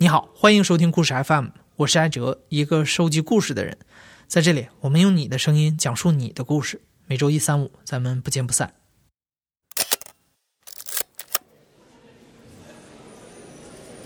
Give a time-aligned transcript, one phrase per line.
[0.00, 1.46] 你好，欢迎收听故事 FM，
[1.76, 3.78] 我是艾哲，一个收集故事的人。
[4.26, 6.82] 在这里，我们用你的声音讲述你的故事。
[7.06, 8.74] 每周一、三、五，咱们不见不散。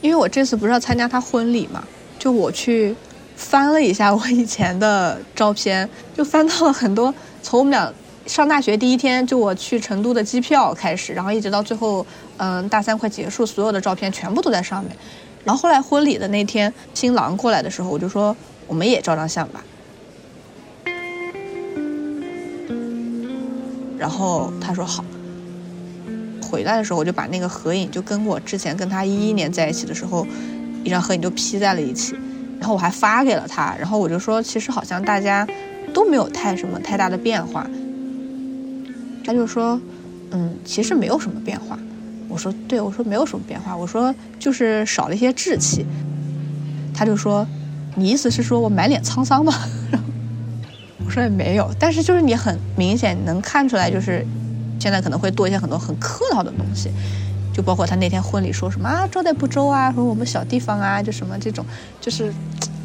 [0.02, 1.82] 因为我这次不是要参加他婚礼嘛，
[2.18, 2.95] 就我去
[3.34, 7.92] 翻了一下我以前的照片， 就翻到了很多从我们俩
[8.27, 14.95] 上大学第一天就我去成都的机票开始，然后一直到最后，嗯，大三快结束，所有的照片全部都在上面。
[15.48, 19.65] 然后后来婚礼的那天，新郎过来的时候，我就说我们也照张相吧。
[23.97, 25.02] 然后他说好。
[26.43, 30.27] 回来的时候，我就把那个合影就跟我之前跟他一一年在一起的时候，
[30.84, 32.15] 一张合影就 P 在了一起。
[32.60, 35.49] 然后我还发给了他，然后我就说其实好像大家
[35.95, 37.66] 都没有太什么太大的变化。
[39.24, 39.80] 他就说，
[40.30, 41.79] 嗯，其实没有什么变化。
[42.29, 45.84] 我说对，我说没有什么变化，我说就是少了一些稚气。
[46.95, 47.46] 他就说，
[47.95, 49.52] 你意思是说我满脸沧桑吗？
[51.04, 54.26] 我说也没有，但是就是你很明显能看出来，就是
[54.79, 56.90] 现在可能会多一些很多很客套的东西，
[57.54, 61.65] 就包括他那天婚礼说什么啊招待不周啊，说我们小地方啊，就什么这种，
[62.01, 62.32] 就是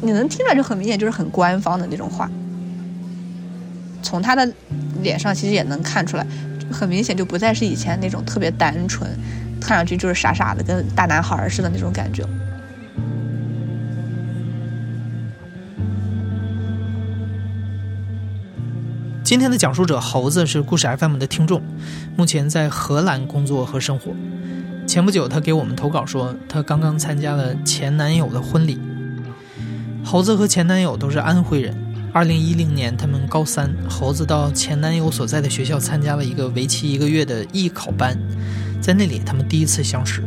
[0.00, 2.30] 你能听出来就很明显就是很官方的那种话。
[4.00, 4.48] 从他的
[5.02, 6.26] 脸上其实也能看出来，
[6.70, 9.10] 很明显就不再是以前那种特别单纯，
[9.60, 12.24] 看上去就是傻傻的跟大男孩似的那种感觉。
[19.22, 21.62] 今天的讲述者猴子是故事 FM 的听众，
[22.14, 24.12] 目前在荷兰工作和生活。
[24.86, 28.78] 前不久，他给我们投稿说，他刚刚参加了前男友的婚礼。
[30.04, 31.74] 猴子和前男友都是安徽人。
[32.14, 38.16] 二零一零年，他们高三，猴子到前男友所在的学校参加了一个为期一个月的艺考班，
[38.80, 40.22] 在那里，他们第一次相识。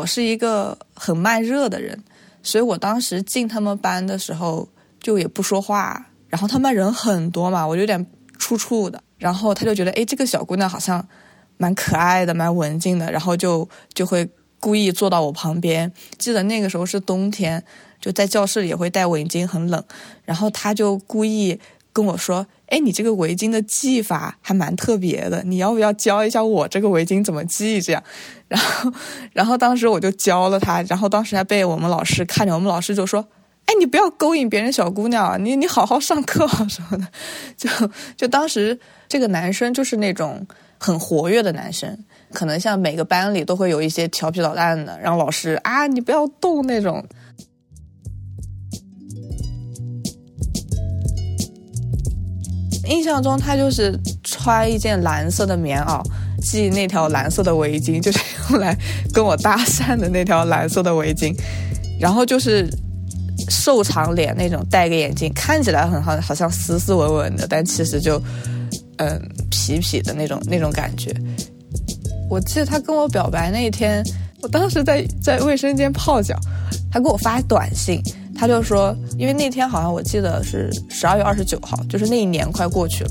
[0.00, 2.02] 我是一个很慢热的人，
[2.42, 4.66] 所以我当时进他们班的时候
[4.98, 6.06] 就也不说话。
[6.30, 8.06] 然后他们人很多嘛，我有点
[8.38, 9.02] 怵怵的。
[9.18, 11.06] 然后他就觉得，哎，这个小姑娘好像
[11.58, 13.12] 蛮可爱的，蛮文静的。
[13.12, 14.26] 然后就就会
[14.58, 15.92] 故意坐到我旁边。
[16.16, 17.62] 记得那个时候是冬天，
[18.00, 19.84] 就在教室里也会戴围巾，很冷。
[20.24, 21.60] 然后他就故意
[21.92, 22.46] 跟我说。
[22.70, 27.82] 哎，你这个围巾的系法还蛮特别的，你要不要教一下我这个围巾怎么系？
[27.82, 28.00] 这样，
[28.46, 28.92] 然后，
[29.32, 33.26] 然后当时我就教了他，然后当时还被我们老师看着，我们老师就说
[33.66, 37.08] ：“哎，你不要勾引别人小姑娘，你你好好上课什么的。”
[37.58, 37.68] 就
[38.16, 38.78] 就当时
[39.08, 40.46] 这个男生就是那种
[40.78, 41.98] 很活跃的男生，
[42.32, 47.04] 可能像每个班里都会有一些调皮捣蛋的，让老师啊你不要动那种。
[52.90, 56.02] 印象中，他就是穿一件蓝色的棉袄，
[56.42, 58.18] 系那条蓝色的围巾，就是
[58.50, 58.76] 用来
[59.14, 61.34] 跟我搭讪的那条蓝色的围巾。
[62.00, 62.68] 然后就是
[63.48, 68.20] 瘦长脸那种，戴个眼镜，看起来很好，好像斯斯文文的，但其实就
[68.96, 69.20] 嗯
[69.50, 71.14] 痞痞的那种那种感觉。
[72.28, 74.02] 我记得他跟我表白那一天，
[74.40, 76.34] 我当时在在卫生间泡脚，
[76.90, 78.02] 他给我发短信。
[78.40, 83.10] 他就说，因为那天好像我记得是十二月二十九号，就是那一年快过去了。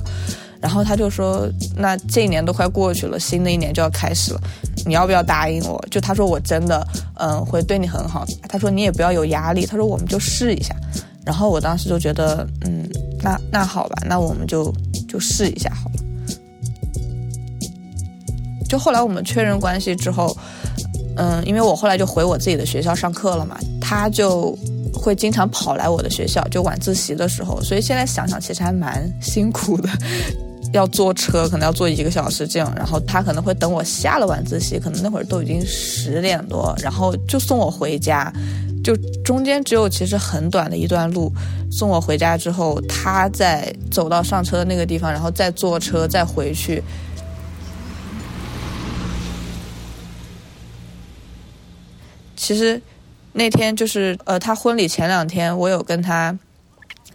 [0.59, 1.47] 然后他就说，
[1.77, 4.41] 那这一年都快过去了，新的一年就要开始了，
[4.87, 5.79] 你要不要答应我？
[5.91, 8.25] 就他说我真的，嗯，会对你很好。
[8.47, 9.67] 他说你也不要有压力。
[9.67, 10.75] 他说我们就试一下。
[11.23, 12.89] 然后我当时就觉得，嗯，
[13.21, 14.73] 那那好吧，那我们就
[15.07, 16.03] 就试一下好了。
[18.67, 20.35] 就后来我们确认关系之后，
[21.17, 24.57] 嗯，因为我后来就回我自己的学校上课了嘛，他就。
[24.93, 29.89] 会经常跑来我的学校，就晚自习的时候，所以现在想想其实还蛮辛苦的，
[30.73, 38.31] 要坐车，可能要坐一个小时这样，然后他可能会等我下了晚自习，可能那会儿都已经十点多，然后就送我回家，
[38.83, 41.31] 就中间只有其实很短的一段路，
[41.71, 46.83] 送我回家之后，他再走到上车的那个地方，然后再坐车再回去，
[52.35, 52.81] 其实。
[53.33, 56.37] 那天就是呃，他婚礼前两天，我有跟他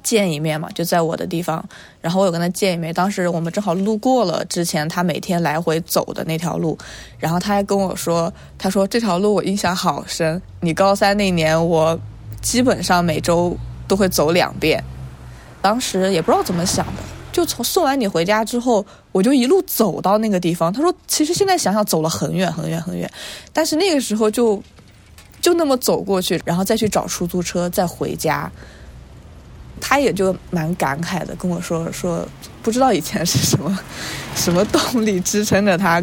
[0.02, 1.64] 见一面嘛，就在我的地方，
[2.00, 2.92] 然后我有跟他见一面。
[2.92, 6.78] 当时我们正好路过了之前他每天来回走的那条路，
[7.18, 10.40] 然后他还跟我说，他说这条路我印象好深。
[10.60, 11.98] 你高三那年，我
[12.42, 13.56] 基本上每周
[13.88, 14.82] 都会走两遍。
[15.62, 17.02] 当时也不知道怎么想的，
[17.32, 20.70] 就从送完你回家之后，我就一路走到那个地方。
[20.70, 23.10] 他说，其实现在想想走了很远很远很远，
[23.54, 24.62] 但是那个时候就
[25.44, 28.50] 就那么走过去，然后再去找出租车再回家。
[29.78, 32.26] 他也就蛮感慨的跟我说说，
[32.62, 33.78] 不知道以前是什么
[34.34, 36.02] 什么动力支撑着他。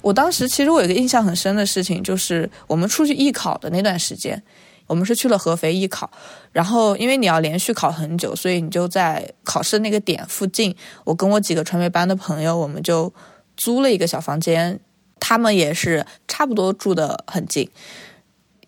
[0.00, 4.40] 我当时其实我有一个印象很深的事情，就是我们出去艺考的那段时间，
[4.86, 6.10] 我们是去了合肥艺考，
[6.52, 13.12] 然后因为你要连续考很久，所以你就在考试那个点附近，我跟我几个传媒班的朋友，我们就
[13.56, 14.78] 租了一个小房间，
[15.18, 17.68] 他们也是差不多住的很近，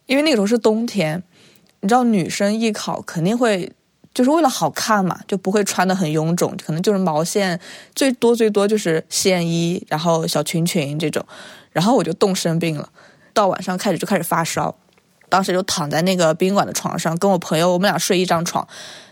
[0.06, 1.22] 因为那个时候是冬天，
[1.80, 3.72] 你知道女生艺考肯定会。
[4.14, 7.60] 就是为了好看嘛，就不会穿的很臃肿，可能就是毛线，
[7.94, 11.22] 最多最多就是线衣，然后小裙裙这种。
[11.70, 12.88] 然后我就冻生病了，
[13.34, 14.74] 到晚上开始就开始发烧，
[15.28, 18.67] 当时就躺在那个宾馆的床上，跟我朋友我们俩睡一张床，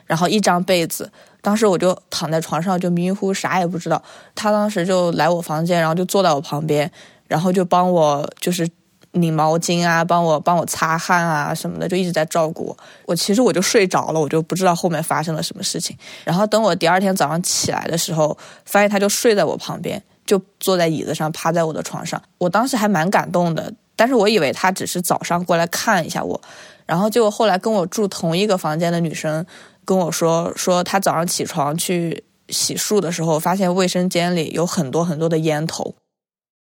[0.06, 1.10] 然后一张被子。
[1.40, 4.02] 当时我就躺在床上就迷迷糊糊啥也不知道，
[4.34, 6.90] 他当时就来我房间，然后就坐在我旁边，
[7.26, 8.68] 然后就帮我就是。
[9.16, 12.76] 拧毛巾啊，帮我帮我擦汗啊什么的，就一直在照顾我。
[13.06, 15.96] 我其实我就睡着了，我就不知道后面发生了什么事情。
[16.24, 22.20] 然后等我第二天早上起来的时候，发现他就睡在我旁边，就坐在椅子上，趴在我的床上。
[22.38, 26.40] 我当时还蛮感动的，但是我以为他只是早上过来看一下我。
[26.86, 29.44] 然后结果后来跟我住同一个房间的女生
[29.84, 35.94] 跟我说，说她早上起床去洗漱的时候，发现卫生间里有很多很多的烟头。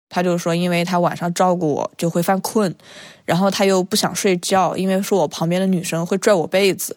[0.10, 2.74] 他就说，因为他晚上照顾我就会犯困，
[3.26, 6.96] 然后他又不想睡觉，因为说我旁边的女生会拽我被子，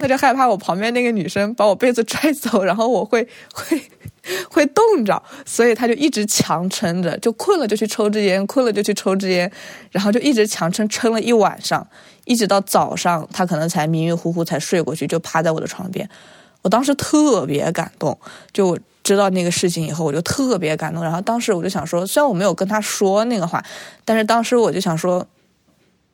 [0.00, 3.80] 他就害怕我旁边那个女生把我被子拽走，然后我会会
[4.48, 9.50] 会冻着，所以他就一直强撑着，就困了就去抽支烟，困了就去抽支烟，
[9.92, 11.86] 然后就一直强撑撑了一晚上，
[12.24, 16.08] 一直到早上，他可能才迷迷糊糊才睡过去，就趴在我的床边。
[16.62, 18.18] 我当时特别感动，
[18.52, 18.76] 就。
[19.02, 21.02] 知道那个事情以后，我就特别感动。
[21.02, 23.64] 然后当时我就想说，虽然我没有跟他说那个话，
[24.04, 25.26] 但是当时我就想说，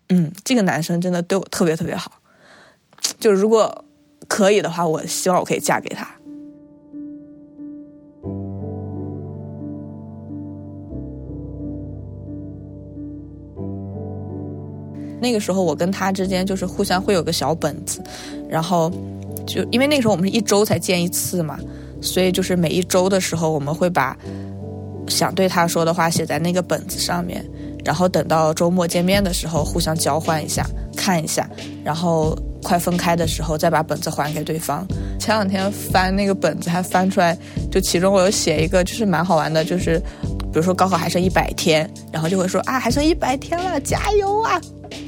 [0.09, 2.13] 嗯，这个男生真的对我特别特别好。
[3.19, 3.85] 就如果
[4.29, 6.07] 可以的话，我希望我可以嫁给他。
[15.19, 18.03] 那个时候，我跟他之间就是互相会有个小本子，
[18.49, 18.93] 然后
[19.47, 21.59] 就因为那个时候我们是一周才见一次嘛。
[22.03, 24.17] 所以就是每一周的时候，我们会把
[25.09, 27.45] 想对他说的话写在那个本子上面，
[27.85, 30.65] 然后等到周末见面的时候互相交换一下，
[30.95, 31.49] 看一下，
[31.83, 32.37] 然后
[32.67, 34.85] 快分开的时候再把本子还给对方。
[35.21, 37.39] 前两天翻那个本子，还翻出来，
[37.71, 40.01] 就其中我有写一个，就是蛮好玩的，就是
[40.53, 44.61] 比如说高考还剩一百天，然后就会说啊，还剩一百天了，加油啊！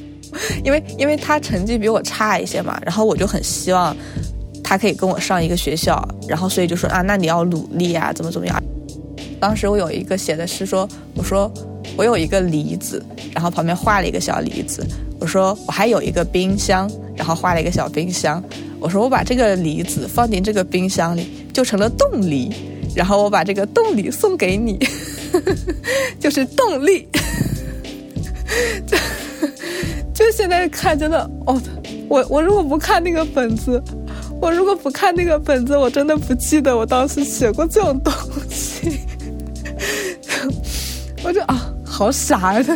[0.63, 3.93] 因为因为他成绩比我差一些嘛，然后我就很希望。
[4.63, 8.63] 他可以跟我上一个学校，然后所以就说啊，那你要努力啊，怎么怎么样？
[9.39, 11.51] 当时我有一个写的是说，我说
[11.99, 13.03] 我有一个梨子，
[13.33, 14.87] 然后旁边画了一个小梨子。
[15.19, 18.41] 我说我还有一个冰箱，然后画了一个小冰箱。
[18.79, 22.49] 我说我把这个梨子放进这个冰箱里，就成了冻梨，
[22.95, 24.79] 然后我把这个冻梨送给你，
[26.21, 27.05] 就是动力。
[28.87, 28.97] 就
[30.13, 31.61] 就现在看真的哦，
[32.07, 33.83] 我我如果不看那个本子。
[34.41, 38.13] 我如果不看那个本子，我真的不记得我当时写过这种东
[38.49, 39.01] 西。
[41.21, 41.68] 我就啊，
[41.99, 42.63] 好傻呀！
[42.63, 42.73] 他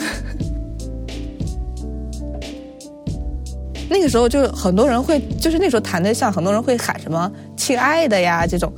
[3.90, 8.70] 那个时候就很多人会，就是那时候谈对象，很多人会喊什么“亲爱的呀”这种，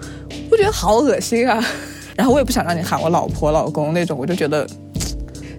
[0.52, 1.60] 我觉得好恶心啊。
[2.16, 4.68] 然后我也不想让你喊我老婆、老公那种，我就觉得，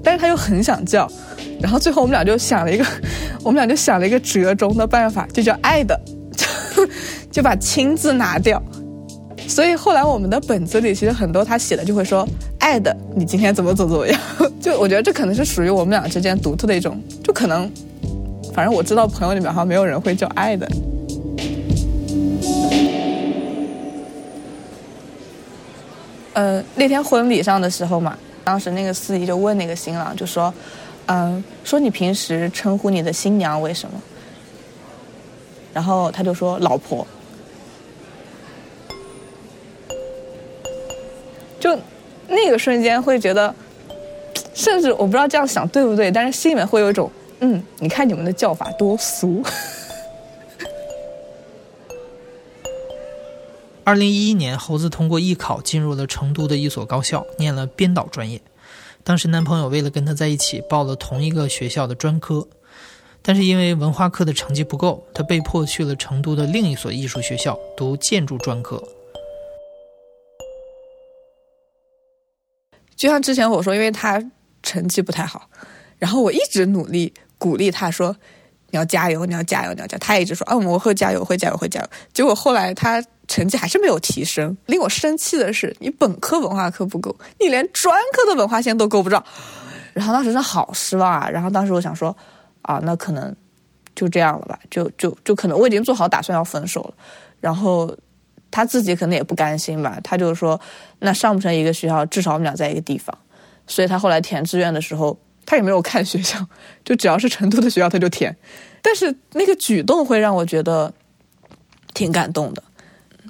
[0.05, 1.11] 但是他又很想叫。
[1.61, 2.87] 然后最后我们俩就想了一个，
[3.43, 6.01] 我们俩就想了一个折中的办法，就叫“爱的”。
[7.29, 8.63] 就把“亲”字拿掉，
[9.49, 12.25] 所以后来我们的本子里其实很多他写的就会说
[12.67, 14.21] “爱的你今天怎么怎么怎么样”，
[14.61, 17.71] 就我觉得这可能是属于我们俩之间独特的一种，就可能，
[18.53, 20.67] 反正我知道朋友里面好像没有人会叫“爱的”。
[26.35, 30.53] 呃，那天婚礼上的时候嘛，当时那个司仪就问那个新郎，就说
[31.07, 34.03] ：“嗯，说你平时称呼你的新娘为什么？”
[35.73, 37.07] 然后他就说：“老婆。”
[41.61, 41.79] 就
[42.29, 43.55] 那个瞬间会觉得，
[44.55, 49.43] 甚至我不知道这样想对不对，但是心里面会有一种，嗯，你看你们的叫法多俗。
[53.85, 58.41] 二零一一年，猴子通过艺考进入了成都的一所高校，念了编导专业。
[59.05, 62.49] 当时男朋友为了跟她在一起，报了同一个学校的专科。
[63.23, 68.81] 但是因为文化课的成绩不够，他被迫去了成都的另一所艺术学校读建筑专科。
[72.97, 74.23] 就像之前我说，因为他
[74.63, 75.49] 成绩不太好，
[75.99, 78.17] 然后我一直努力鼓励他说
[78.71, 84.57] ：“你要加油，你要加油，你要加。”他一直说：“啊，我会加油，会加油，会加油。”结果后来他成绩还是没有提升。
[84.67, 89.23] 令我生气的是，你本科文化课不够，你连专科的文化线都够不着。
[89.93, 91.29] 然后当时真的好失望啊！
[91.29, 92.17] 然后当时我想说。
[92.63, 93.33] 啊，那可能
[93.95, 96.95] 就这样了吧，就就就可能我已经做好打算要分手了，
[97.39, 97.97] 然后
[98.57, 100.59] 他自己可能也不甘心吧，他就说
[101.01, 103.15] 那上不成一个学校，至少我们俩在一个地方，
[103.67, 106.43] 所以他后来填志愿的时候，他也没有看学校，
[106.83, 108.35] 就只要是成都的学校他就填，
[108.81, 110.91] 但是那个举动会让我觉得
[111.93, 112.63] 挺感动的，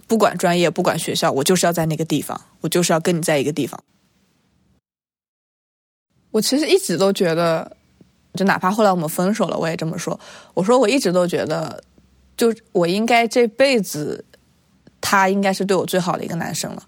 [0.07, 3.83] 不管专业不管学校，我就是要在那个地方，我就是要跟你在一个地方，
[6.31, 7.77] 我其实一直都觉得。
[8.37, 10.21] 就哪怕后来我们分手了，我也这么说。
[10.53, 11.83] 我说我一直都觉得，
[12.37, 14.23] 就我应该这辈子，
[15.09, 16.83] 他应该是对我最好的一个男生了。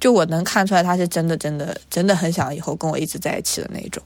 [0.00, 4.02] 就我能看出来，他是真的、真的、真的很想以后跟我一直在一起的那种。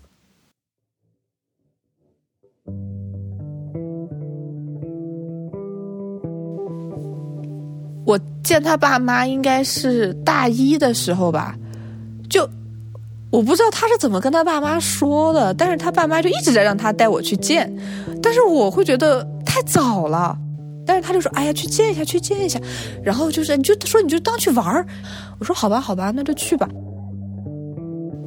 [8.04, 11.56] 我见他爸妈应该是大一的时候吧，
[12.28, 12.46] 就。
[13.30, 17.70] 我不知道他是怎么跟他爸妈说的，但是他爸妈就一直在让他带我去见，
[18.22, 20.34] 但是我会觉得太早了，
[20.88, 22.58] 但是他就说：“哎呀，去见一下，去见一下。”
[23.04, 24.86] 然后就是你就说你就当去玩儿，
[25.38, 26.66] 我说好吧，好吧，那就去吧。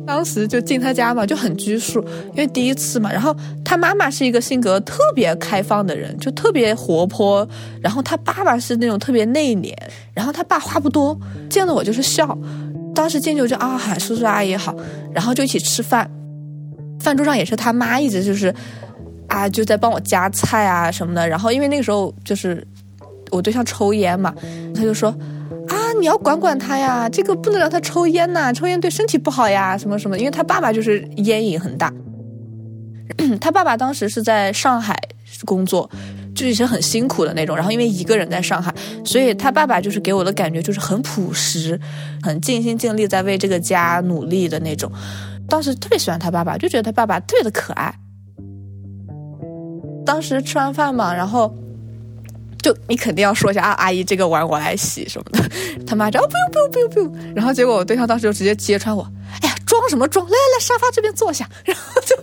[0.06, 2.00] 当时就进他家嘛，就很拘束，
[2.34, 3.12] 因为第一次嘛。
[3.12, 7.48] 然后他妈妈是一个性格特别开放的人，就特别活泼，
[7.82, 9.74] 然后他爸爸是那种特别内敛，
[10.13, 12.38] 然后他爸话不多，见了我就是笑。
[12.94, 14.75] 当时进去就啊喊叔叔阿姨好，
[15.12, 16.08] 然后就一起吃饭，
[17.00, 18.53] 饭桌上也是他妈一直就是，
[19.31, 21.27] 啊就在帮我夹菜啊什么的。
[21.27, 22.65] 然后因为那个时候就是
[23.31, 24.33] 我对象抽烟嘛，
[24.75, 25.09] 他就说
[25.67, 30.17] 啊你要管管他呀，这个不能让他抽烟呐，抽烟对身体不好呀什么什么。
[30.19, 31.91] 因为他爸爸就是烟瘾很大，
[33.39, 35.00] 他爸爸当时是在上海
[35.45, 35.89] 工作。
[36.33, 38.73] 就以前很辛苦的那种，然后因为一个人在上海，
[39.03, 41.77] 所以他爸爸就是给我的感觉就是很朴实，
[42.23, 44.89] 很尽心尽力在为这个家努力的那种。
[45.50, 47.93] 当时特别喜欢他爸爸，就觉得他爸爸特别的可爱。
[50.12, 51.50] 当时吃完饭嘛，然后
[52.62, 55.50] 就你肯定要说一下啊，阿姨这个碗我来洗什么的。
[55.88, 57.34] 他妈就哦不用不用不用不用。
[57.34, 59.10] 然后结果我对象当时就直接揭穿我，
[59.41, 60.25] 哎呀装什么装？
[60.25, 61.50] 来来来沙发这边坐下。
[61.63, 62.13] 然后就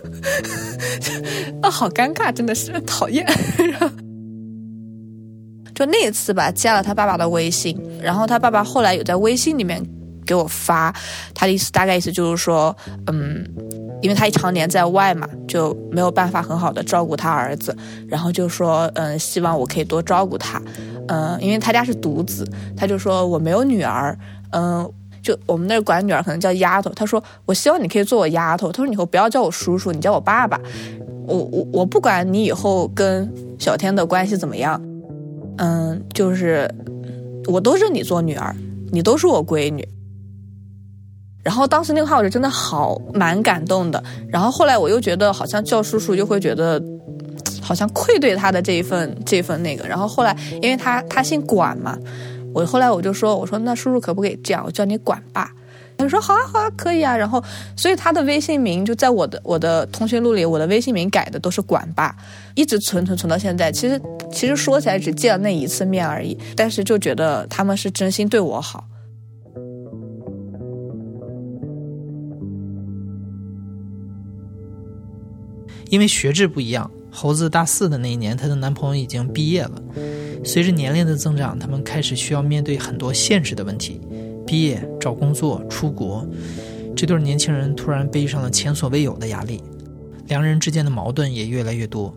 [1.63, 3.25] 啊好尴尬，真的是讨厌。
[3.57, 3.89] 然后。
[5.73, 9.83] 就那一次吧，加了他爸爸的微信，然后他爸爸后来有在微信里面
[10.27, 10.93] 给我发，
[11.33, 12.75] 他的意思大概意思就是说，
[13.07, 13.43] 嗯，
[14.01, 17.75] 因为他一常年在外嘛，就没有办法很好的照顾他儿子，
[18.07, 20.61] 然后就说，嗯，希望我可以多照顾他，
[21.07, 24.17] 嗯，因为他家是独子，他就说我没有女儿，
[24.51, 24.89] 嗯，
[25.21, 30.59] 就我们那儿管女儿可能叫丫头，他说我希望你可以做我丫头，他说你以后不要叫我叔叔，你叫我爸爸，
[31.27, 34.81] 我我我不管你以后跟小天的关系怎么样。
[35.57, 36.73] 嗯，就是
[37.47, 38.55] 我都认你做女儿，
[38.93, 39.85] 你都是我闺女。
[41.49, 44.03] 然后当时那个话我就真的好蛮感动的。
[44.27, 46.79] 然后后来我又觉得好像叫叔叔又会觉得
[47.59, 49.87] 好像愧对他的这一份这份那个。
[49.87, 51.97] 然后后来因为他他姓管嘛，
[52.53, 55.51] 我后来我就说我说那叔叔可不可以这样，我叫你管爸。
[55.97, 57.43] 他说好啊好啊可以啊，然后
[57.75, 62.15] 所以他的微信名就在我的我的通讯录里，我的微信名改的都是管爸，
[62.53, 63.71] 一直存存存到现在。
[63.71, 63.99] 其实
[64.31, 68.85] 其实说起来只见了那一次面而已，但是就觉得他们是真心对我好。
[75.89, 79.81] 因为学制不一样，猴子大四的那一年，她的男朋友已经毕业了。
[80.43, 83.99] 随着年龄的增长，他们开始需要面对很多现实的问题。
[84.47, 86.25] 毕业、找工作、出国，
[86.95, 89.61] 这对年轻人突然背上了前所未有的压力，
[90.27, 92.11] 两人之间的矛盾也越来越多。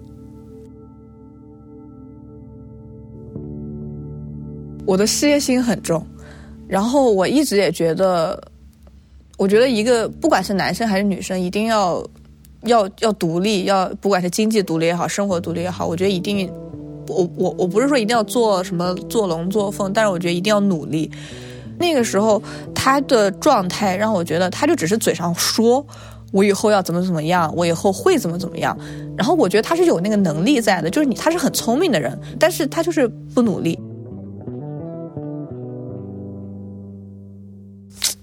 [4.86, 6.06] 我的事业心很重，
[6.66, 8.42] 然后我一直也觉得，
[9.36, 12.02] 我觉得一个不管是男生还是女生，一定要
[12.64, 16.50] 要要独立，要不管是经济独立也好，生活独立也好，我觉得一定，
[17.08, 21.10] 我我我不是说一定要做什么做龙做凤，但是我觉得一定要努力。
[21.78, 22.40] 那个时候，
[22.74, 25.84] 他的状态让我觉得，他就只是嘴上说，
[26.30, 28.78] 我以后要怎么怎么样，我以后会怎么怎么样。
[29.16, 33.76] 然后我觉得他是有那个能力在的，就是你，他是很聪明的人，但是他就是不努力。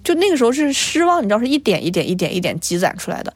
[0.04, 3.34] 就那个时候是失望，你知道，是一点一点、一点一点积攒出来的。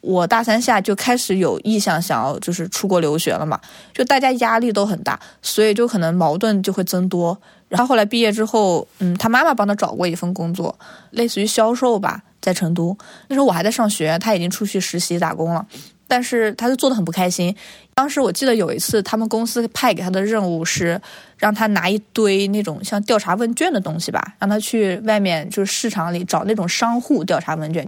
[0.00, 3.60] 我大三下就开始有意向想要就是出国留学了嘛，
[3.92, 7.38] 就大家压力都很大，所以就可能矛盾就会增多。
[7.68, 10.76] 然后后来毕业之后，嗯，他妈妈帮他找过一份工作，
[11.10, 12.96] 类似于销售吧，在成都。
[13.28, 15.64] 那时候我还在上学，他已经出去实习打工了，
[16.08, 17.54] 但是他就做的很不开心。
[17.94, 21.00] 当时我记得有一次，他们公司派给他的任务是
[21.36, 27.86] 让他拿一堆那种像调查问卷的东西吧，让他去外面就是市场里找那种商户调查问卷。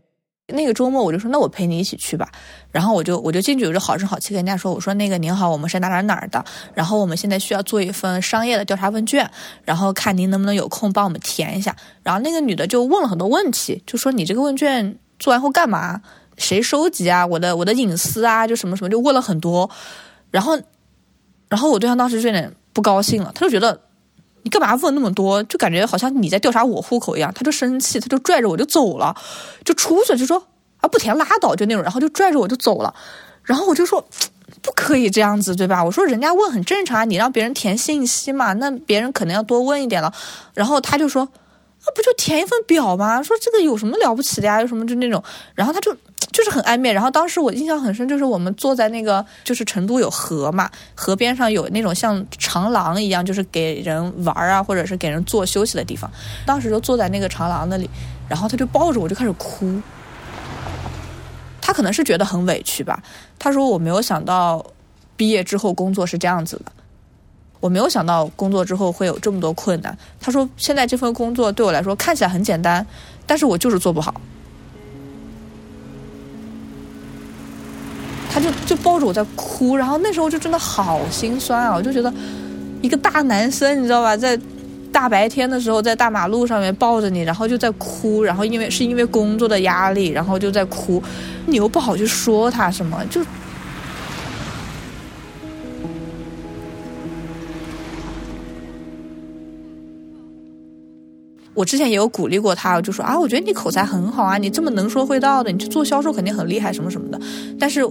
[0.49, 2.29] 那个周末我就说，那我陪你一起去吧。
[2.71, 6.45] 然后我就我就进去，我就好声好气跟人家说，我说那个您好，我们是哪哪哪儿的，
[6.75, 9.31] 然后我们现在需要做一份商业的调查问卷，
[9.65, 11.75] 然后看您能不能有空帮我们填一下。
[12.03, 16.01] 然后那个女的就问了很多问题，就说你这个问卷做完后干嘛？
[16.37, 17.25] 谁收集啊？
[17.25, 18.47] 我的我的隐私啊？
[18.47, 19.71] 就什么什么，就问了很多。
[20.31, 20.59] 然后，
[21.49, 23.81] 然后我对象当时就有点不高兴了，他就觉得
[24.43, 25.43] 你干嘛问那么多？
[25.45, 27.33] 就感觉好像你在调查我户口一样。
[27.35, 29.15] 他就生气，他就拽着我就走了，
[29.65, 30.43] 就出去就说
[30.79, 32.95] 啊不填拉倒就那种，然后就拽着我就走了。
[33.45, 34.05] 然后我就说
[34.63, 35.83] 不可以这样子，对吧？
[35.83, 40.13] 我说人家问很正常，你让别人填信息嘛，那别人可能要多问一点了。
[40.55, 41.29] 然后他就说
[41.85, 43.23] 啊不就填一份表吗？
[43.23, 44.61] 说这个有什么了不起的呀？
[44.61, 45.23] 有什么就那种，
[45.55, 45.97] 然后他就。
[46.31, 56.11] 就是很暧昧，然后当时我印象很深，就是我们坐在那个，就是成都有河嘛，河边上有那种像长廊一样，就是给人玩啊，或者是给人坐休息的地方。
[56.47, 57.91] 当时就坐在那个长廊那里，
[58.31, 59.79] 然后他就抱着我就开始哭。
[61.61, 63.03] 他可能是觉得很委屈吧。
[63.39, 64.65] 他说：“我没有想到
[65.15, 66.73] 毕业之后工作是这样子的，
[67.63, 72.85] 我没有想到工作之后会有这么多困难。”他说：“现在这份工作对我来说看起来很简单，
[73.25, 74.13] 但是我就是做不好。”
[78.35, 81.75] 他就就抱着我在哭，然后那时候就真的好心酸啊！
[81.77, 82.13] 我就觉得
[82.81, 84.41] 一个大男生，你知道吧，在
[84.91, 91.03] 大白天的时候在大马路上面抱着你，然后就在哭，然后因为是因为工作的压力，然后就在哭，
[91.45, 93.21] 你又不好去说他什么，就
[101.55, 107.21] 我之前也有鼓励过他，就说啊，我觉得你口才很好啊，你这么能说会道的，你去做销售肯定很厉害，什么什么的，
[107.59, 107.87] 但是。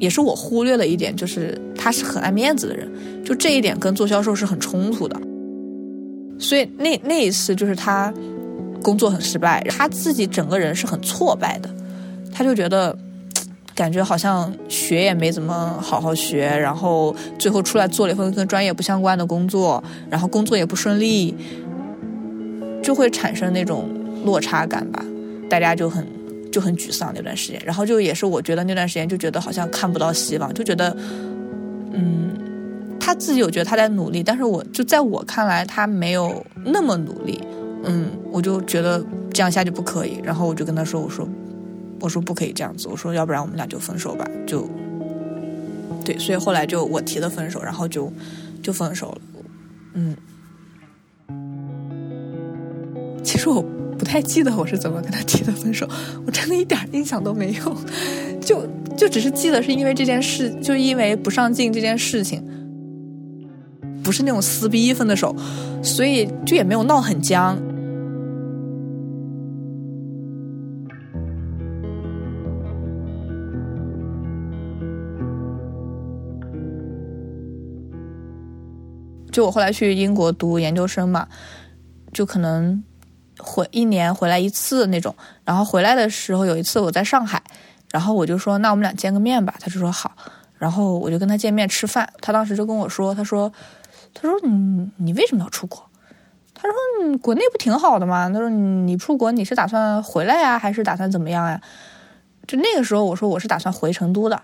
[0.00, 2.88] 也是我忽略了一点，就是他是很爱面子的人，
[3.24, 5.20] 就这一点跟做销售是很冲突的。
[6.38, 8.14] 所以那那一次就是他
[8.80, 11.68] 工作很失败，他自己整个人是很挫败的，
[12.32, 12.96] 他就觉得
[13.74, 21.34] 感觉好像学也没怎么好好学，然后最后出来做了一份跟专业不相关的工作，然后工作也不顺利，
[22.88, 23.86] 就会产生那种
[24.24, 25.04] 落差感吧，
[25.50, 26.06] 大家就很。
[26.50, 30.96] 就很沮丧那段时间，然后就也是我觉得那段时间就觉得好像看不到希望，就觉得，
[31.92, 32.30] 嗯，
[32.98, 37.38] 他自己有觉得他在努力，但是我就在我看来他没有那么努力，
[37.84, 41.28] 嗯，我就觉得这样下去不可以，然后我就跟他说，我说，
[42.00, 44.66] 我说不可以这样子，我说要不然我们俩就分手吧，就，
[46.06, 48.10] 对，所以后来就我提的分手，然后就
[48.62, 49.20] 就分手了，
[49.92, 50.16] 嗯，
[53.28, 53.62] 其实我。
[53.98, 55.84] 不太记得我是怎么跟他提的分手，
[56.24, 57.76] 我真的一点印象都没有，
[58.40, 58.64] 就
[58.96, 62.40] 就只是记得是因为这件事，就因为不上进这件事情，
[64.04, 65.34] 不是那种撕逼分的手，
[65.82, 67.60] 所以就也没有闹很僵。
[79.32, 81.26] 就我后来去英国读研究生嘛，
[82.12, 82.80] 就可能。
[83.38, 87.42] 回一年回来一次那种，然后回来的时候有一次我在上海，
[87.90, 90.12] 然后我就说那我们俩见个面吧，他就说好，
[90.58, 93.52] 然后我就跟他见面吃饭，他当时就跟我说，他说，
[94.12, 95.84] 他说你你为什么要出国？
[96.54, 98.28] 他说国内不挺好的吗？
[98.28, 101.60] 他说你出国你是打算回来呀，还是打算怎么样呀？
[102.48, 104.42] 就那个时候我说我是打算回成都的，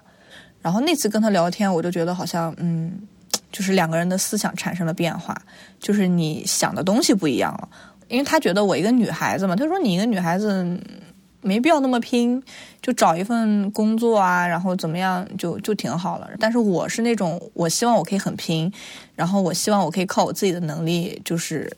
[0.62, 2.92] 然后那次跟他聊天，我就觉得好像嗯，
[3.50, 5.36] 就是两个人的思想产生了变化，
[5.80, 7.68] 就是你想的东西不一样了。
[8.08, 10.78] 因为他觉得我一个女孩子嘛，他说你一个女孩子
[11.40, 12.42] 没必要那么拼，
[12.80, 16.30] 就找一份工作啊，然后怎么样就就挺好了。
[16.38, 18.72] 但是我是那种，我希望我可以很拼，
[19.14, 21.70] 然后我希望我可以靠我自己的能力，就是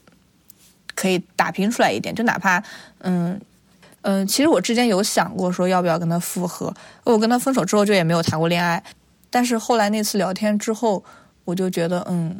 [0.94, 2.62] 可以打拼出来一点，就哪怕
[3.00, 3.40] 嗯
[4.02, 8.80] 嗯，其实我之前有想过说要不要跟他复合，我跟他分手之后就也没有谈过恋爱，
[9.30, 11.02] 但是后来那次聊天之后，
[11.44, 12.36] 我就觉得嗯，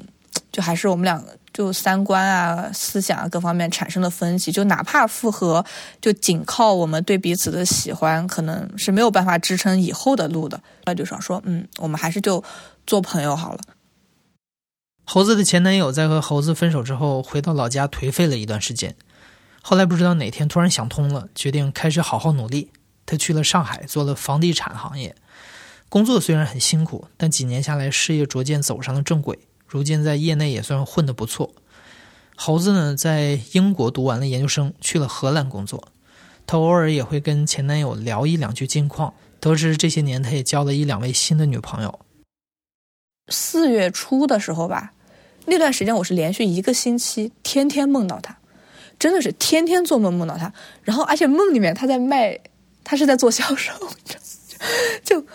[0.57, 1.37] 就还是我们两个。
[1.53, 5.64] 就三观啊、思想啊各方面产生了分歧，就哪怕复合，
[6.03, 10.61] 就仅靠我们对彼此的喜欢，可能是没有办法支撑以后的路的。
[10.85, 12.45] 那就想说，嗯，我们还是就
[12.87, 13.61] 做朋友好了。
[15.07, 18.95] 猴子的前男友在和猴子分手之后，回到老家颓废了一段时间，
[19.62, 22.71] 后来不知道哪天突然想通了，决定开始好好努力。
[23.07, 25.16] 他去了上海，做了房地产行业。
[25.88, 29.38] 工作虽然很辛苦，但几年下来，事业逐渐走上了正轨。
[29.66, 31.52] 如今在业内也算混得不错。
[32.37, 35.88] 猴子呢，在英国读完了研究生，去了荷兰工作。
[36.46, 41.98] 他偶尔也会跟前男友聊一两句近况，得知这些年他也交了一两位新的女朋友。
[43.29, 44.92] 四月初的时候吧，
[45.46, 48.37] 那段时间我是连续一个星期天天梦到他，
[48.98, 50.52] 真的是天天做梦梦到他。
[50.83, 52.38] 然后而且梦里面他在卖，
[52.85, 53.72] 他是在做销售，
[55.05, 55.26] 就。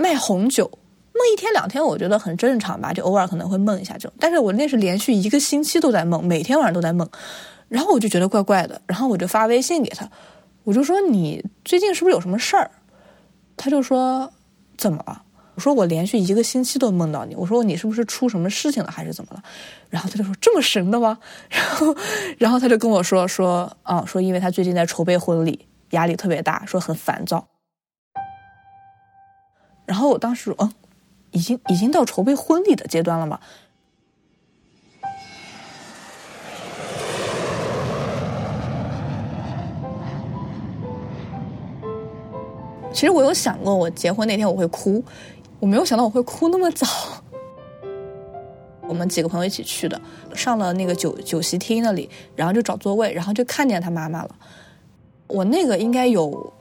[0.00, 0.78] 卖红酒，
[1.18, 4.12] 梦一天两天，我觉得很正常吧，就偶尔可能会梦一下这种。
[4.20, 7.08] 但是我那是连续一个星期都在梦，每天晚上都在梦，
[7.68, 10.08] 然后我就觉得怪怪的，然后我就发微信给他，
[10.62, 12.70] 我就说你最近是不是有什么事儿？
[13.56, 14.32] 他就说
[14.76, 15.22] 怎么了？
[15.56, 19.42] 我说我连续一个星期都梦到你，我说你是不是出什么事情了还是怎么了？
[19.90, 21.18] 然后他就说这么神的吗？
[21.50, 21.96] 然后
[22.38, 27.44] 然后他就跟我说说啊，说因为他最近在筹备婚礼，压力特别大，说很烦躁。
[29.84, 30.72] 然后我当时，嗯，
[31.38, 33.38] 已经已经到筹备婚礼的阶段了嘛。
[42.92, 45.04] 其实我有想过，我结婚那天我会哭，
[45.60, 46.84] 我没有想到我会哭那么早。
[48.88, 50.00] 我们几个朋友一起去的，
[50.34, 54.34] 上了那个酒酒席厅那里，然后就找座位，然后就看见他妈妈了。
[55.28, 56.52] 我那个应该有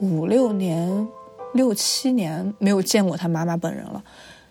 [0.00, 1.06] 五六年。
[1.54, 4.02] 六七年没有见过他妈妈本人了，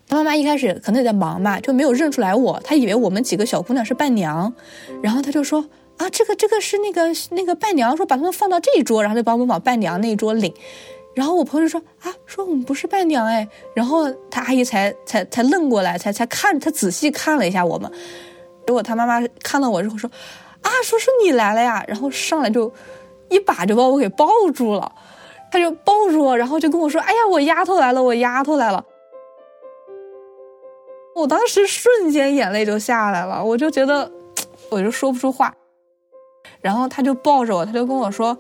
[0.08, 4.52] 他妈妈一开始可能也在忙嘛，就没有认出来我，他以为我们几个小姑娘是伴娘，
[5.02, 5.63] 然后他就说
[5.98, 10.54] 啊，这个这个是那个那个伴娘，说把他们放到这一桌，然后就把我们往伴娘那一桌领，
[11.13, 17.92] 然后我朋友说啊，说我们不是伴娘哎，然后他阿姨才才才愣过来，才才看他仔细看了一下我们，
[18.66, 20.10] 结果他妈妈看到我之后说
[20.62, 22.72] 啊，说是你来了呀，然后上来就
[23.30, 24.92] 一把就把我给抱住了。
[25.54, 28.84] 他就抱住我，然后就跟我说：“哎呀，我丫头来了，我丫头来了。”
[31.16, 34.12] 我当时瞬间眼泪就下来了，我就觉得
[34.72, 35.54] 我就说不出话。
[36.60, 38.36] 然后他就抱着我，他就跟我说：“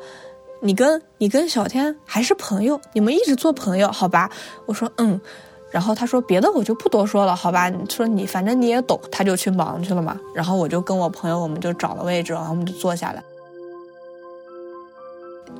[0.59, 4.27] 你跟你跟小天还是朋友，你们一直做朋友，好吧？”
[4.65, 5.21] 我说：“嗯。”
[5.69, 7.69] 然后他说：“别的我就不多说了，好吧？
[7.69, 10.19] 你说你反正你也懂。”他就去忙去了嘛。
[10.33, 13.23] 然后我就跟我朋友，我们就找了位置，然后我们就坐下来。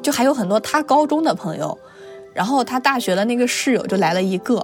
[0.04, 1.76] 就还有很多他高中的朋友，
[2.34, 4.64] 然后他大学的那个室友就来了一个，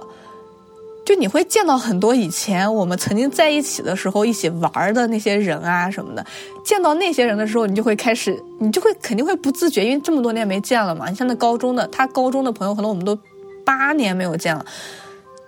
[1.04, 6.24] 就你会见到很多以前我们曾经在一起的时候一起玩的那些人啊什么的。
[6.64, 11.08] 见到那些人的时候，你就会开始，你就会肯定会不自觉，因为这么多年没见了嘛。
[11.08, 13.18] 你像那高中的，他高中的朋友，可能我们都
[13.64, 14.64] 八年没有见了，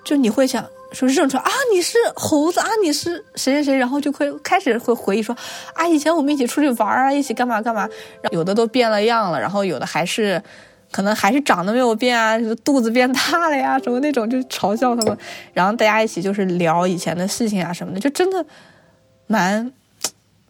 [0.02, 0.64] 就你会想。
[0.92, 3.55] 说认出来啊，你是猴子啊，你是谁？
[3.55, 3.64] 谁？
[3.64, 5.35] 谁，然后就会开始会回忆说，
[5.74, 7.88] 啊，以前我们一起出去玩啊，一起干嘛干嘛，
[8.31, 10.42] 有的都变了样了，然后有的还是，
[10.90, 15.16] 可能还是长得没有变啊，肚子变大了呀，什么那种就嘲笑他们，
[15.52, 18.44] 然后大家一起就是聊以前的事情啊什么的，就真的
[19.26, 19.72] 蛮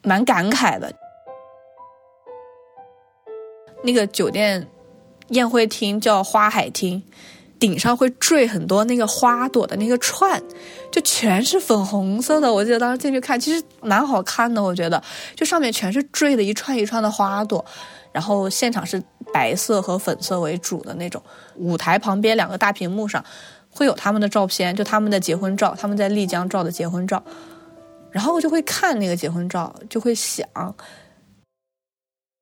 [0.03, 0.93] 蛮感慨的。
[3.85, 4.67] 那个酒店
[5.29, 7.03] 宴会厅叫花海厅。
[7.63, 10.43] 顶上会缀很多那个花朵的那个串，
[10.91, 12.53] 就全是粉红色的。
[12.53, 14.61] 我记得当时进去看，其实蛮好看的。
[14.61, 15.01] 我觉得，
[15.37, 17.65] 就上面全是缀的一串一串的花朵，
[18.11, 19.01] 然后现场是
[19.33, 21.23] 白色和粉色为主的那种。
[21.55, 23.25] 舞台旁边两个大屏幕上
[23.71, 27.23] 会有他们的照片，就他们的结婚照，他们在丽江照的结婚照。
[28.11, 30.45] 然后我就会看那个结婚照，就会想，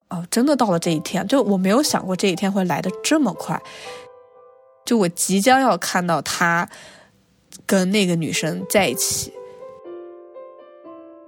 [0.09, 3.61] 哦，真的到了这一天，就我没有想过这一天会来的这么快。
[4.91, 6.69] 就我即将要看到他
[7.65, 9.33] 跟那个女生在一起。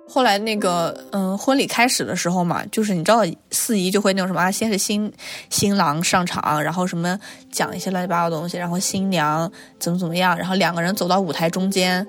[0.09, 3.21] 后来那个嗯，婚礼开始的时候嘛，就是你知道
[3.53, 5.13] 四姨就会那种什么啊，先是新
[5.49, 7.17] 新郎上场，然后什么
[7.53, 9.49] 讲一些乱七八糟的东西，然后新娘
[9.79, 12.05] 怎么怎么样，然后两个人走到舞台中间，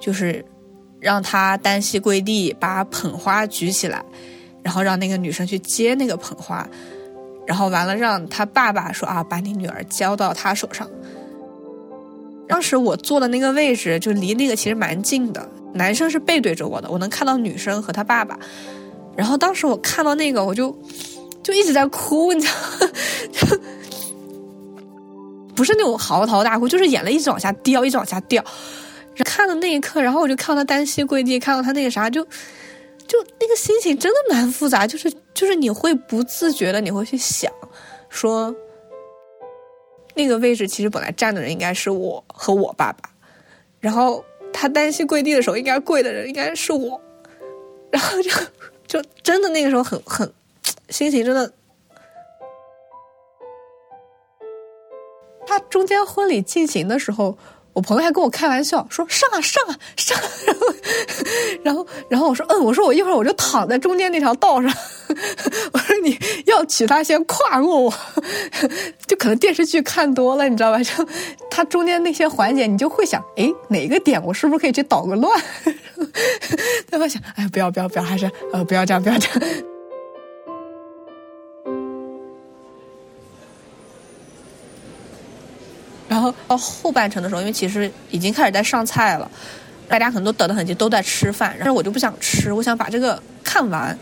[0.00, 0.42] 就是
[0.98, 4.02] 让他单膝跪地，把捧花举起来，
[4.62, 6.66] 然后让那个女生去接那个捧花。
[7.46, 10.88] 然后完了，让他爸爸说啊，把你女儿交到他手上。
[12.48, 18.38] 当时我坐的那个位置就离那个其实蛮近的，男生是背对着我的，我能看到女生和他爸爸。
[19.16, 20.76] 然后当时我看到那个，我就
[21.42, 22.48] 就一直在哭，你知
[23.48, 23.56] 道，
[25.56, 28.44] 不是那种嚎啕大哭，就是眼泪一直往下掉，一直往下掉。
[29.24, 32.26] 看的那一刻，然后我就看到他单膝跪地，看到他那个啥，就
[33.06, 35.12] 就那个心情真的蛮复杂，就是。
[35.36, 37.52] 就是你会不自觉的，你会去想，
[38.08, 38.56] 说，
[40.14, 43.10] 那个位置其实本来站的人应该是我和我爸爸，
[43.78, 46.98] 然后他单膝跪地的时候，应该跪的人应该是我，
[47.90, 48.30] 然后就
[48.88, 50.32] 就真的那个时候很很
[50.88, 51.52] 心情真的
[55.46, 57.36] 他中间婚礼进行的时候。
[57.76, 60.18] 我朋友还跟我开玩笑说：“上啊上啊上！”
[61.62, 64.72] 然后，然后，然后我说：“嗯，我说我一会儿我就躺在中间那条道上。
[65.74, 67.94] ”我说：“你要娶她，先跨过我。
[69.06, 70.78] ”就可能电视剧看多了，你知道吧？
[70.82, 71.06] 就
[71.50, 75.30] 他中间那些环节，你就会想：哎，哪个点我是不是可以去捣个乱？
[76.90, 79.75] 他会想：哎，不要不要不要，还是呃不要这样不要这样。
[86.08, 89.30] 然后到后半程的时候，因为其实已经开始在上菜了，
[89.88, 91.54] 大家可能都等得很急，都在吃饭。
[91.58, 93.98] 但是我就不想吃，我想把这个看完，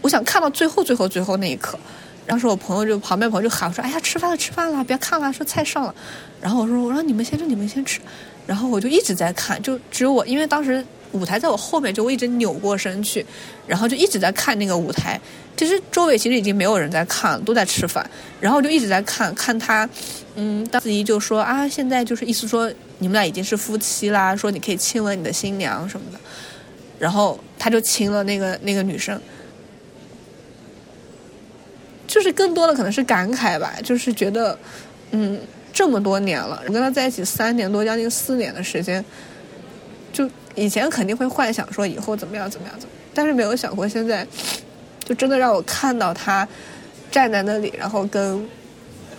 [0.00, 1.78] 我想看到最后最后最后那一刻。
[2.26, 5.94] 当时我朋友就旁边朋友就喊我说：“哎呀，吃饭了吃饭了，别看了，说菜上了。”
[6.40, 8.00] 然后我说：“我说你们先吃，你们先吃。”
[8.46, 10.84] 然后我就一直在看，就只有我，因为当时。
[11.14, 13.24] 舞台在我后面，就我一直扭过身去，
[13.66, 15.18] 然后就一直在看那个舞台。
[15.56, 18.04] 其实周围其实已经没有人在看，都在吃饭。
[18.40, 19.88] 然后就一直在看，看他，
[20.34, 26.18] 嗯，当司仪就说啊，现在就是意思说你们俩已经是夫妻啦，说你可以亲吻你的新娘什么的。
[26.98, 29.20] 然后他就亲了那个那个女生，
[32.08, 34.58] 就是更多的可能是感慨吧，就是觉得，
[35.12, 35.40] 嗯，
[35.72, 39.04] 这么多年了，我跟他在一起三年多，将近四年的时间，
[40.12, 40.28] 就。
[40.54, 44.26] 以前肯定会幻想说以后怎么样怎么样怎么，但是没有想过现在，
[45.04, 46.46] 就真的让我看到他
[47.10, 48.46] 站在那里，然后跟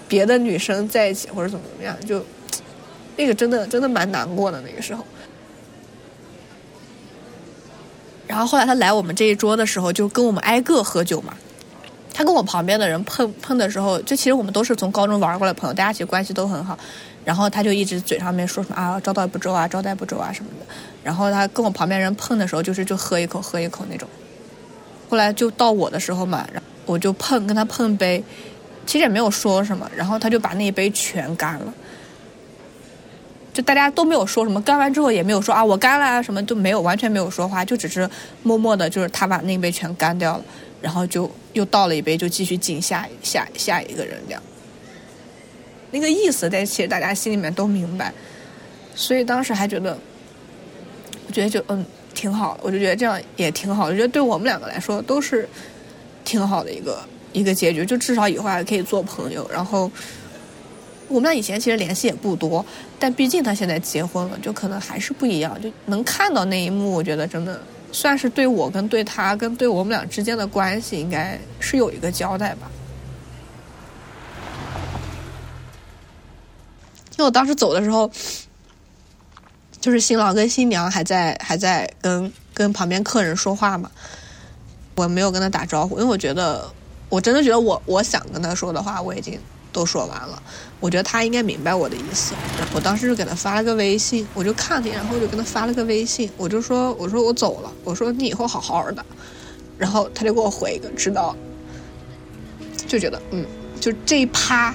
[0.07, 2.23] 别的女生在一起或者怎么怎么样，就
[3.17, 5.05] 那个真的真的蛮难过的那个时候。
[8.27, 11.33] 然后后来他来我们这一桌的时候，就跟我们挨个喝酒嘛。
[12.13, 16.77] 他跟我旁边的人碰碰的时候，就其实我们都是从高中玩过来的朋友，大家其实关系都很好。
[17.25, 20.65] 然后他就一直嘴上面说什么啊招待不周啊招待不周啊什么的。
[21.03, 24.07] 然后他跟我旁边人碰的时候，就是就喝一口喝一口那种。
[25.09, 26.47] 后来就到我的时候嘛，
[26.85, 28.23] 我就碰跟他碰杯，
[28.85, 29.89] 其实也没有说什么。
[29.95, 31.73] 然后他就把那一杯全干了，
[33.53, 34.61] 就大家都没有说什么。
[34.61, 38.09] 干完之后也没有说啊我干了啊什么都没有，完全没有说话，就只是
[38.43, 40.43] 默默的，就是他把那杯全干掉了。
[40.81, 44.43] 然后就又倒了一杯，就继续敬下下下一个人这样。
[45.95, 48.13] 那个意思，但其实大家心里面都明白，
[48.93, 49.97] 所以当时还觉得，
[51.25, 55.47] 我觉得就嗯挺好，我就觉得这样也挺好，我觉得对我们两个来说都是
[56.25, 56.99] 挺好的一个
[57.31, 59.49] 一个结局，就至少以后还可以做朋友。
[59.49, 59.89] 然后
[61.07, 62.65] 我们俩以前其实联系也不多，
[62.99, 67.57] 但毕竟他现在结婚了，就可能还是不一样，就能看到那一幕，我觉得真的。
[67.91, 72.69] 算是对我跟对他跟对我们俩之间的关系，应该是有一个交代吧。
[77.17, 78.09] 因为我当时走的时候，
[79.81, 83.89] 就是新郎跟新娘还在还在跟跟旁边客人说话嘛，
[84.95, 86.69] 我没有跟他打招呼，因为我觉得
[87.09, 89.39] 我真的觉得我我想跟他说的话我已经。
[89.75, 90.41] 都说完了，
[90.79, 92.33] 我觉得他应该明白我的意思。
[92.73, 99.05] 我当时就给他发了个微信，我就看见，然后我就跟他发了个微信，我就说：“我说我走了，我说你以后好好的。”
[99.77, 101.35] 然后他就给我回一个“知道”，
[102.87, 103.45] 就觉得嗯，
[103.81, 104.73] 就这一趴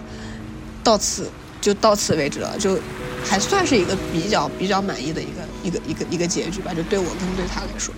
[0.84, 2.78] 到此就到此为止了，就
[3.24, 7.94] 还算是一个比较比较满意的一个一个一个一个结局吧，就对我跟对他来说。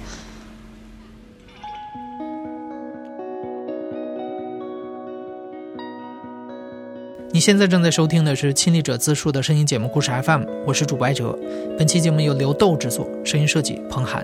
[7.34, 11.38] 你现在正在收听的是亲历者自述的声音节目故事 FM，我是主播艾哲。
[11.78, 14.22] 本期节目由刘豆制作，声音设计彭涵。